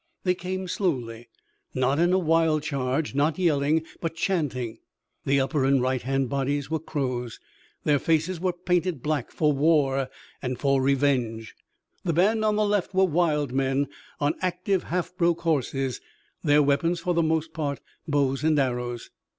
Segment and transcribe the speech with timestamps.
[0.23, 1.29] They came slowly,
[1.75, 4.79] not in a wild charge, not yelling, but chanting.
[5.25, 7.39] The upper and right hand bodies were Crows.
[7.83, 10.09] Their faces were painted black, for war
[10.41, 11.53] and for revenge.
[12.03, 16.01] The band on the left were wild men, on active half broke horses,
[16.43, 19.11] their weapons for the most part bows and arrows.